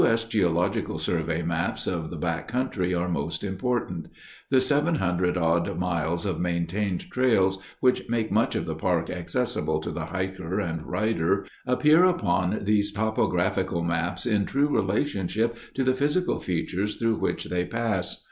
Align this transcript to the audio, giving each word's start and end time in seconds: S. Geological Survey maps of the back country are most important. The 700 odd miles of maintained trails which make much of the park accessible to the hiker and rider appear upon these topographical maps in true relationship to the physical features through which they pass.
S. 0.03 0.23
Geological 0.23 0.97
Survey 0.97 1.43
maps 1.43 1.85
of 1.85 2.09
the 2.09 2.17
back 2.17 2.47
country 2.47 2.91
are 2.91 3.07
most 3.07 3.43
important. 3.43 4.07
The 4.49 4.59
700 4.59 5.37
odd 5.37 5.77
miles 5.77 6.25
of 6.25 6.39
maintained 6.39 7.11
trails 7.11 7.59
which 7.81 8.09
make 8.09 8.31
much 8.31 8.55
of 8.55 8.65
the 8.65 8.73
park 8.73 9.11
accessible 9.11 9.79
to 9.81 9.91
the 9.91 10.05
hiker 10.05 10.59
and 10.59 10.81
rider 10.87 11.45
appear 11.67 12.03
upon 12.03 12.63
these 12.63 12.91
topographical 12.91 13.83
maps 13.83 14.25
in 14.25 14.45
true 14.45 14.69
relationship 14.75 15.55
to 15.75 15.83
the 15.83 15.93
physical 15.93 16.39
features 16.39 16.95
through 16.95 17.17
which 17.17 17.43
they 17.43 17.63
pass. 17.65 18.17